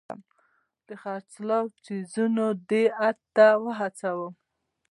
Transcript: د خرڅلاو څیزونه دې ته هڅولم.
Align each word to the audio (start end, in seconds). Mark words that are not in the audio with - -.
د 0.87 0.89
خرڅلاو 1.01 1.65
څیزونه 1.83 2.45
دې 2.69 2.83
ته 3.35 3.47
هڅولم. 3.79 4.33